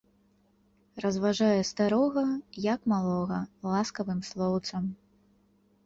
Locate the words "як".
2.73-2.81